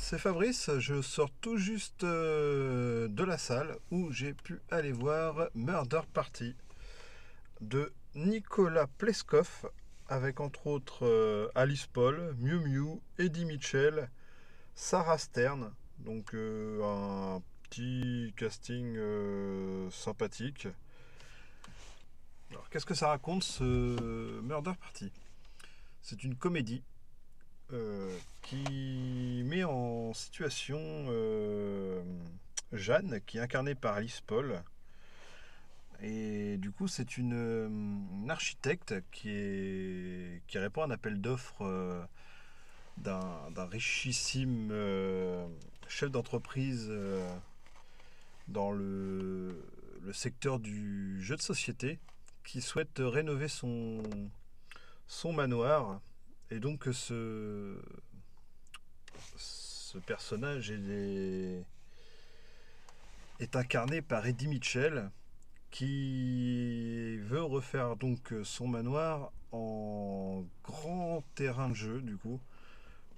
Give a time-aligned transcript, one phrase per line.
[0.00, 0.70] C'est Fabrice.
[0.78, 6.56] Je sors tout juste euh, de la salle où j'ai pu aller voir Murder Party
[7.60, 9.70] de Nicolas Pleskov
[10.08, 14.08] avec entre autres euh, Alice Paul, Miu Miu, Eddie Mitchell,
[14.74, 15.70] Sarah Stern.
[15.98, 18.98] Donc euh, un petit casting
[19.90, 20.66] sympathique.
[22.50, 25.12] Alors qu'est-ce que ça raconte ce Murder Party?
[26.00, 26.82] C'est une comédie
[28.42, 32.02] qui met en situation euh,
[32.72, 34.62] Jeanne, qui est incarnée par Alice Paul.
[36.02, 42.02] Et du coup, c'est une, architecte qui, est, qui répond à un appel d'offres euh,
[42.98, 44.72] d'un richissime
[45.88, 46.90] chef d'entreprise
[48.48, 49.64] dans le,
[50.12, 52.00] secteur du jeu de société
[52.44, 54.02] qui souhaite rénover son
[55.32, 56.00] manoir
[56.52, 57.80] et donc ce,
[59.36, 61.64] ce personnage est,
[63.54, 65.10] incarné par Eddie Mitchell
[65.70, 72.38] qui veut refaire donc son manoir en grand terrain de jeu du coup.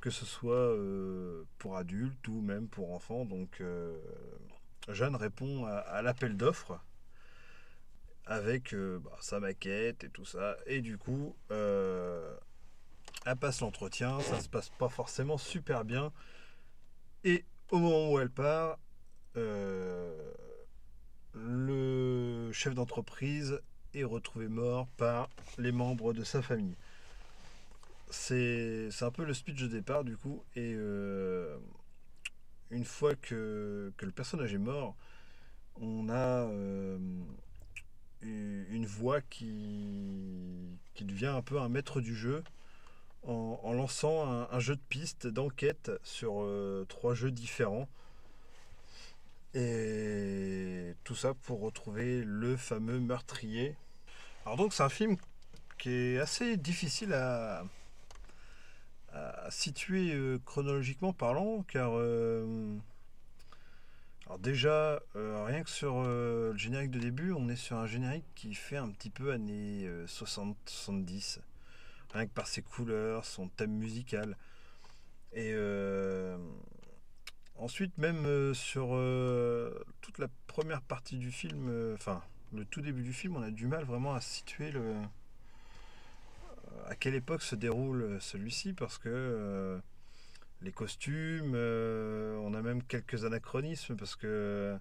[0.00, 3.24] Que ce soit euh, pour adultes ou même pour enfants.
[3.26, 3.96] Donc euh,
[4.88, 6.80] Jeanne répond à, l'appel d'offres
[8.26, 10.56] avec euh, bah, sa maquette et tout ça.
[10.66, 11.36] Et du coup
[13.26, 16.12] elle passe l'entretien, ça se passe pas forcément super bien.
[17.24, 18.78] Et au moment où elle part,
[19.36, 20.32] euh,
[21.34, 23.60] le chef d'entreprise
[23.94, 26.76] est retrouvé mort par les membres de sa famille.
[28.08, 30.42] C'est un peu le speech de départ du coup.
[30.56, 31.56] Et euh,
[32.70, 34.96] une fois que, le personnage est mort,
[35.76, 36.98] on a euh,
[38.22, 42.42] une voix qui, qui devient un peu un maître du jeu
[43.26, 47.88] en, lançant un, jeu de piste d'enquête sur euh, trois jeux différents.
[49.54, 53.76] Et tout ça pour retrouver le fameux meurtrier.
[54.44, 55.16] Alors donc c'est un film
[55.78, 57.64] qui est assez difficile à,
[59.48, 62.76] situer euh, chronologiquement parlant, car euh,
[64.38, 68.76] déjà, rien que sur le générique de début, on est sur un générique qui fait
[68.76, 71.40] un petit peu années 60-70
[72.12, 74.36] rien que par ses couleurs, son thème musical.
[75.32, 76.36] Et euh,
[77.56, 82.22] ensuite, même euh, sur euh, toute la première partie du film, enfin
[82.52, 84.94] le tout début du film, on a du mal vraiment à situer le
[86.86, 89.80] à quelle époque se déroule celui-ci parce que
[90.62, 94.76] les costumes, on a même quelques anachronismes parce que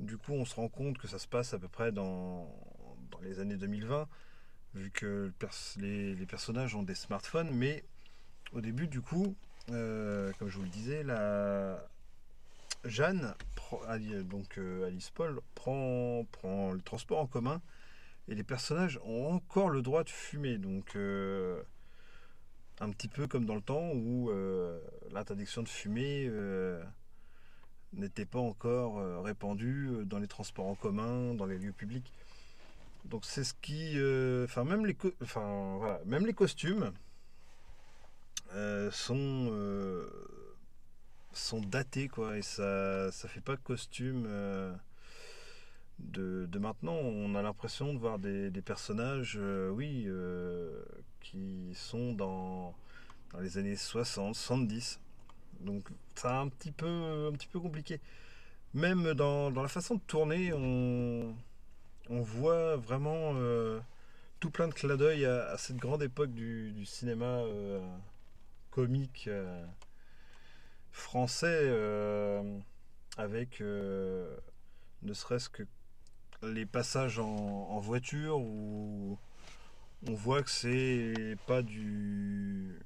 [0.00, 2.48] du coup on se rend compte que ça se passe à peu près dans,
[3.10, 4.08] dans les années 2020
[4.76, 5.32] vu que
[5.78, 7.84] les, personnages ont des smartphones, mais
[8.52, 9.34] au début, du coup,
[9.70, 11.82] euh, comme je vous le disais, la
[12.84, 13.34] Jeanne,
[14.24, 17.60] donc euh, Alice Paul, prend, prend le transport en commun
[18.28, 20.58] et les personnages ont encore le droit de fumer.
[20.58, 21.62] Donc, euh,
[22.80, 24.30] un petit peu comme dans le temps où
[25.10, 26.30] l'interdiction de fumer
[27.94, 32.12] n'était pas encore répandue dans les transports en commun, dans les lieux publics.
[33.06, 36.92] Donc c'est ce qui, euh, enfin même les, enfin voilà, même les costumes
[38.54, 40.10] euh, sont euh,
[41.32, 44.24] sont datés quoi et ça ça fait pas costume
[45.98, 46.94] de, de, maintenant.
[46.94, 49.38] On a l'impression de voir des, personnages,
[49.72, 50.08] oui,
[51.20, 52.74] qui sont dans
[53.32, 55.00] dans les années 60, 70.
[55.60, 56.86] Donc c'est un petit peu
[57.28, 58.00] un petit peu compliqué.
[58.74, 61.34] Même dans, dans la façon de tourner, on
[62.10, 63.80] on voit vraiment euh,
[64.40, 67.80] tout plein de clins d'œil à, cette grande époque du, cinéma euh,
[68.70, 69.64] comique euh,
[70.92, 71.70] français,
[73.16, 75.62] avec ne serait-ce que
[76.42, 79.18] les passages en, voiture où
[80.06, 82.78] on voit que c'est pas du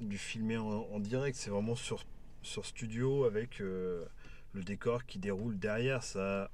[0.00, 2.04] du filmé en, direct, c'est vraiment sur,
[2.42, 4.08] sur studio avec le
[4.54, 6.02] décor qui déroule derrière.
[6.02, 6.50] Ça,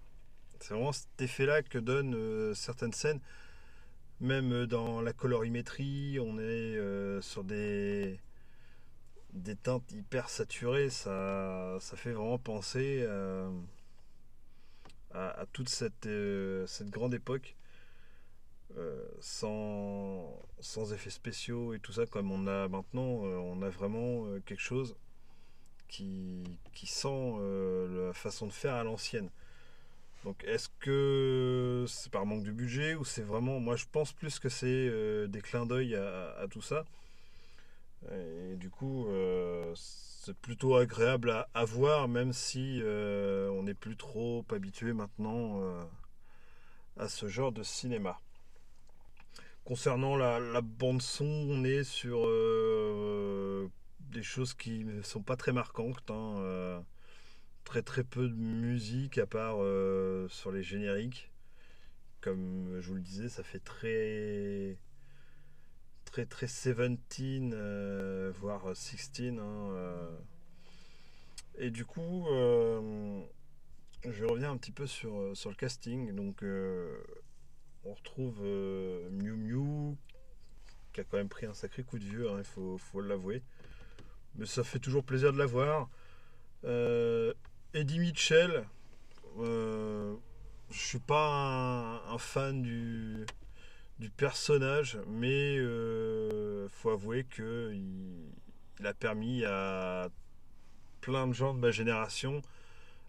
[0.60, 3.20] c'est vraiment cet effet-là que donnent euh, certaines scènes.
[4.20, 6.42] Même dans la colorimétrie, on est
[6.76, 8.20] euh, sur des,
[9.32, 10.90] des teintes hyper saturées.
[10.90, 13.50] Ça, ça fait vraiment penser euh,
[15.14, 16.08] à, toute cette,
[16.66, 17.56] cette grande époque.
[19.20, 24.60] sans, sans effets spéciaux et tout ça comme on a maintenant, on a vraiment quelque
[24.60, 24.96] chose
[25.88, 27.32] qui, qui sent
[27.90, 29.30] la façon de faire à l'ancienne.
[30.24, 34.38] Donc est-ce que c'est par manque de budget ou c'est vraiment, moi je pense plus
[34.38, 36.84] que c'est euh, des clins d'œil à, tout ça.
[38.12, 43.74] Et du coup, euh, c'est plutôt agréable à, à voir, même si euh, on n'est
[43.74, 45.60] plus trop habitué maintenant
[46.98, 48.18] à ce genre de cinéma.
[49.64, 52.26] Concernant la, la bande son, on est sur
[54.00, 56.10] des choses qui ne sont pas très marquantes.
[56.10, 56.84] hein,
[57.64, 61.30] très très peu de musique à part euh, sur les génériques.
[62.20, 64.76] Comme je vous le disais, ça fait très
[66.04, 69.10] très très 17, euh, voire 16.
[69.38, 70.18] hein, euh.
[71.58, 72.26] Et du coup,
[74.08, 76.14] je reviens un petit peu sur, sur le casting.
[76.14, 76.42] Donc,
[77.84, 78.42] on retrouve
[79.10, 79.96] Miu Miu,
[80.92, 82.44] qui a quand même pris un sacré coup de vieux, hein, il
[82.78, 83.42] faut, l'avouer.
[84.36, 85.88] Mais ça fait toujours plaisir de la voir.
[86.64, 87.32] Euh,
[87.72, 88.64] Eddie Mitchell,
[89.38, 90.16] euh,
[90.70, 93.24] je suis pas un, fan du,
[94.16, 100.08] personnage, mais euh, faut avouer que il, a permis à
[101.00, 102.42] plein de gens de ma génération,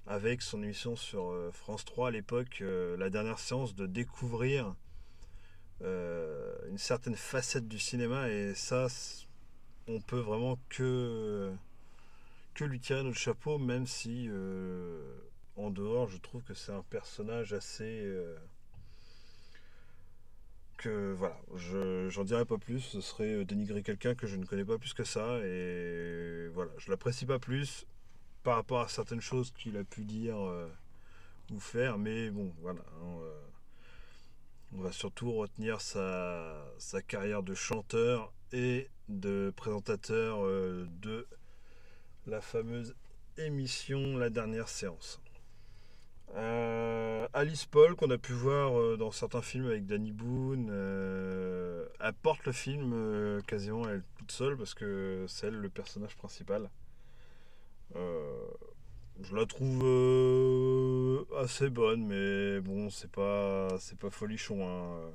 [0.06, 4.76] avec son émission sur euh, France 3 à l'époque, euh, la dernière séance, de découvrir
[5.82, 8.86] euh, une certaine facette du cinéma, et ça,
[9.88, 11.52] on peut vraiment que,
[12.68, 15.16] lui tirer notre chapeau, même si euh,
[15.56, 18.02] en dehors, je trouve que c'est un personnage assez...
[18.04, 18.38] euh,
[20.78, 24.46] que voilà, je j'en dirai pas plus, ce serait euh, dénigrer quelqu'un que je ne
[24.46, 27.86] connais pas plus que ça, et voilà, je l'apprécie pas plus
[28.44, 30.38] par rapport à certaines choses qu'il a pu dire
[31.52, 33.20] ou faire, mais bon, voilà, hein,
[34.74, 41.28] on va surtout retenir sa, sa carrière de chanteur et de présentateur de
[42.32, 42.96] la fameuse
[43.38, 45.20] émission La dernière séance.
[46.36, 51.86] Euh, Alice Paul, qu'on a pu voir euh, dans certains films avec Danny Boone, euh,
[52.00, 56.70] elle porte le film quasiment elle toute seule parce que c'est elle le personnage principal.
[57.94, 59.84] Je la trouve
[61.38, 64.66] assez bonne, mais bon, c'est pas, c'est pas folichon.
[64.70, 65.12] hein.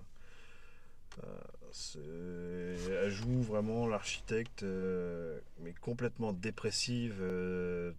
[1.96, 7.92] Elle joue vraiment l'architecte, euh, mais complètement dépressive, euh,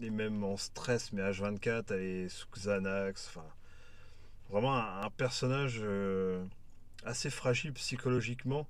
[0.00, 3.38] et même en stress, mais H24, elle est sous Xanax.
[4.48, 6.44] Vraiment un, personnage euh,
[7.04, 8.66] assez fragile psychologiquement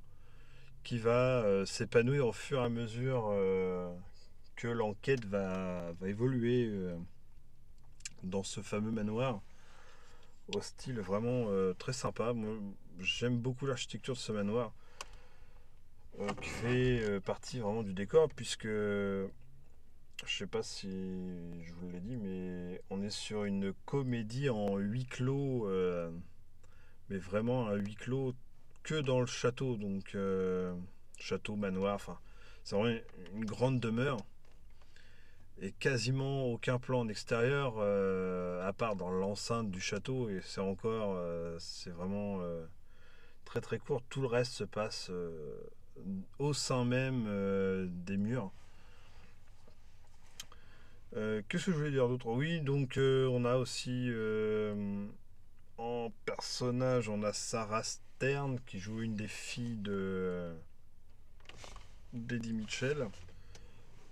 [0.82, 3.34] qui va s'épanouir au fur et à mesure
[4.56, 6.70] que l'enquête va, évoluer
[8.22, 9.42] dans ce fameux manoir
[10.54, 11.48] au style vraiment
[11.78, 12.32] très sympa.
[13.00, 14.72] J'aime beaucoup l'architecture de ce manoir
[16.18, 19.28] euh, qui fait euh, partie vraiment du décor puisque je
[20.26, 20.88] sais pas si
[21.64, 26.10] je vous l'ai dit, mais on est sur une comédie en huis clos, euh,
[27.08, 28.34] mais vraiment un huis clos
[28.82, 30.14] que dans le château, donc
[31.18, 32.18] château, manoir, enfin,
[32.64, 33.00] c'est vraiment
[33.34, 34.18] une, grande demeure
[35.62, 37.78] et quasiment aucun plan en extérieur
[38.62, 41.18] à part dans l'enceinte du château et c'est encore,
[41.58, 42.40] c'est vraiment
[43.50, 44.00] très très court.
[44.08, 45.60] Tout le reste se passe euh,
[46.38, 48.52] au sein même euh, des murs.
[51.16, 52.28] Euh, Qu'est-ce que je voulais dire d'autre?
[52.28, 54.08] Oui, donc on a aussi
[55.78, 60.54] en personnage, on a Sarah Stern qui joue une des filles de
[62.12, 63.08] d'Eddie Mitchell.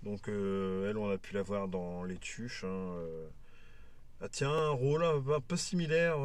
[0.03, 2.65] Donc elle, on a pu la voir dans Les Tuches.
[2.65, 6.17] hein, tient un rôle un, peu similaire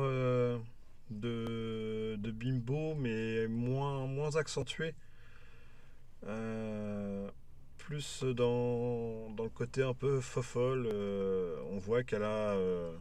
[1.10, 4.94] de, de Bimbo, mais moins, moins accentué.
[6.26, 7.28] Euh,
[7.76, 10.88] plus dans, dans le côté un peu fofolle.
[10.90, 12.96] euh, on voit qu'elle a euh,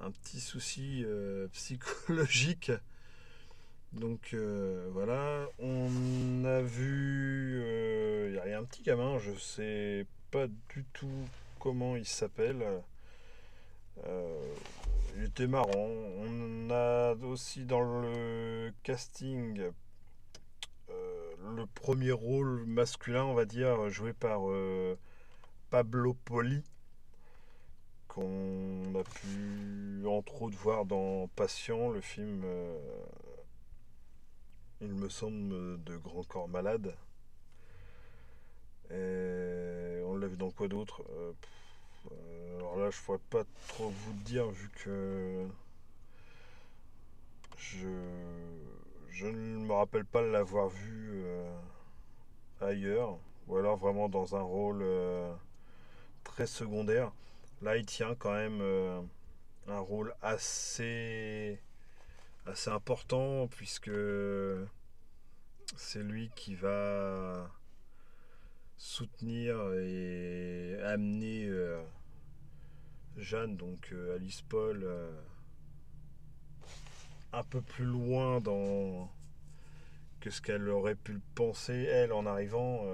[0.00, 1.04] un petit souci
[1.52, 2.72] psychologique.
[3.92, 4.34] Donc
[4.90, 7.62] voilà, on a vu,
[8.28, 12.64] il y a un petit gamin, je sais pas du tout comment il s'appelle.
[15.16, 15.70] Il était marrant.
[15.76, 19.72] On a aussi dans le casting
[20.90, 24.96] euh, le premier rôle masculin, on va dire, joué par euh,
[25.70, 26.62] Pablo Poli,
[28.08, 32.78] qu'on a pu entre autres voir dans Patient, le film, euh,
[34.80, 36.94] il me semble, de Grand Corps Malade.
[38.90, 41.02] Et on l'a vu dans quoi d'autre?
[42.56, 45.46] Alors là, je pourrais pas trop vous dire vu que
[47.56, 51.58] je, ne me rappelle pas l'avoir vu euh,
[52.60, 55.32] ailleurs, ou alors vraiment dans un rôle euh,
[56.24, 57.12] très secondaire.
[57.62, 59.00] Là, il tient quand même euh,
[59.68, 61.60] un rôle assez,
[62.46, 63.90] assez important puisque
[65.76, 67.48] c'est lui qui va
[68.84, 71.48] soutenir et amener
[73.16, 74.86] Jeanne, donc Alice Paul,
[77.32, 79.10] un peu plus loin dans
[80.20, 82.84] que ce qu'elle aurait pu penser, elle, en arrivant.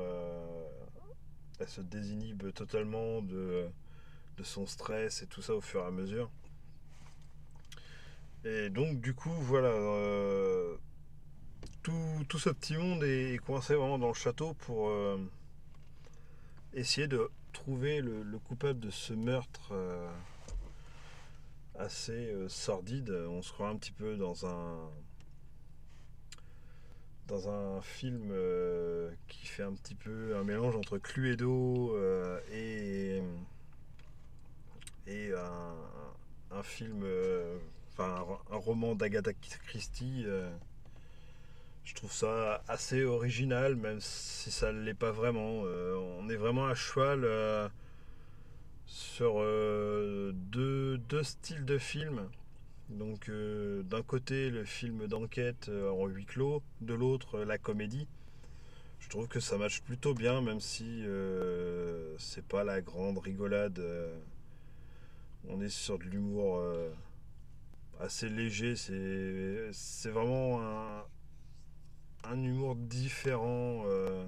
[1.59, 3.69] elle se désinhibe totalement de,
[4.37, 6.31] de son stress et tout ça au fur et à mesure.
[8.45, 9.69] Et donc, du coup, voilà.
[9.69, 10.77] Euh,
[11.83, 15.19] tout, ce petit monde est coincé vraiment dans le château pour euh,
[16.73, 20.11] essayer de trouver le, coupable de ce meurtre euh,
[21.79, 23.11] assez sordide.
[23.29, 24.91] On se croit un petit peu dans un.
[27.27, 28.33] Dans un film
[29.27, 31.95] qui fait un petit peu un mélange entre Cluedo
[32.51, 33.23] et.
[35.07, 35.33] et
[36.51, 37.05] un film
[37.99, 39.33] un, roman d'Agatha
[39.67, 40.25] Christie.
[41.89, 45.63] Euh, je trouve ça assez original, même si ça ne l'est pas vraiment.
[45.65, 47.69] Euh, on est vraiment à cheval euh,
[48.87, 49.41] sur
[50.35, 52.29] deux, styles de films.
[52.89, 58.07] Donc d'un côté le film d'enquête en huis clos, de l'autre la comédie.
[59.01, 61.05] Je trouve que ça matche plutôt bien, même si
[62.19, 63.83] c'est pas la grande rigolade.
[65.49, 66.63] on est sur de l'humour
[68.01, 68.75] assez léger.
[68.77, 71.05] C'est vraiment un,
[72.31, 74.25] un, humour différent euh,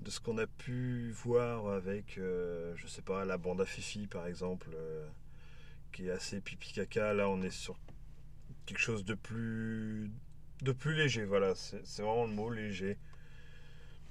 [0.00, 4.06] de ce qu'on a pu voir avec, euh, je sais pas, la bande à Fifi
[4.06, 5.06] par exemple, euh,
[5.92, 7.14] qui est assez pipi caca.
[7.14, 7.78] Là, on est sur
[8.66, 10.10] quelque chose de plus,
[10.62, 11.24] de plus léger.
[11.24, 12.98] Voilà, c'est vraiment le mot léger.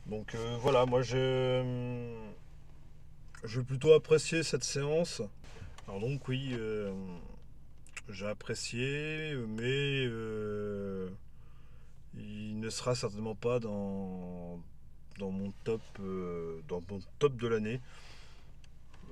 [0.07, 2.13] Donc voilà, moi je,
[3.43, 5.21] je vais plutôt apprécier cette séance.
[5.87, 6.57] Alors donc oui,
[8.09, 10.07] j'ai apprécié, mais
[12.15, 14.59] il ne sera certainement pas dans,
[15.19, 17.81] mon top euh, dans mon top de l'année.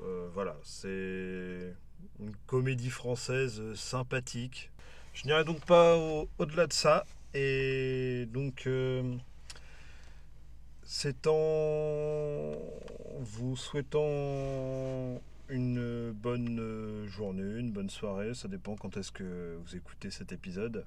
[0.03, 1.73] Euh, voilà, c'est
[2.19, 4.71] une comédie française sympathique.
[5.13, 5.97] Je n'irai donc pas
[6.37, 7.05] au-delà de ça.
[7.33, 8.67] Et donc,
[10.83, 12.55] c'est en
[13.19, 20.11] vous souhaitant une bonne journée, une bonne soirée, ça dépend quand est-ce que vous écoutez
[20.11, 20.85] cet épisode.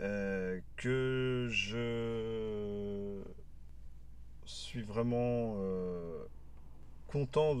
[0.00, 3.20] Euh, que je
[4.46, 6.24] suis vraiment euh,
[7.06, 7.54] content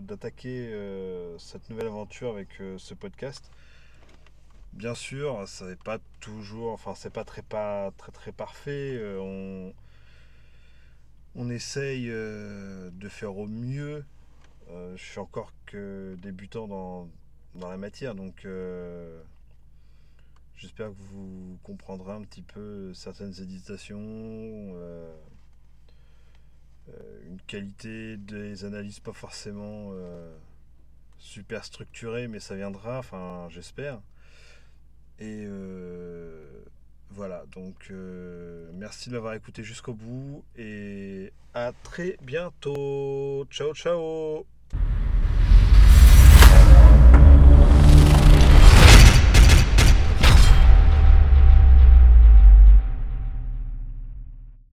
[0.00, 3.52] d'attaquer euh, cette nouvelle aventure avec ce podcast.
[4.72, 9.00] Bien sûr, ça n'est pas toujours, enfin c'est pas très pas très très parfait.
[9.20, 9.72] on,
[11.36, 14.04] on essaye de faire au mieux
[14.96, 17.08] je suis encore que débutant dans,
[17.70, 18.44] la matière, donc
[20.56, 25.14] j'espère que vous comprendrez un petit peu certaines hésitations, euh,
[27.26, 29.92] une qualité des analyses pas forcément
[31.18, 34.00] super structurée, mais ça viendra, enfin j'espère.
[35.18, 35.46] Et
[37.10, 37.92] voilà, donc
[38.74, 43.46] merci de m'avoir écouté jusqu'au bout et à très bientôt.
[43.50, 44.46] Ciao ciao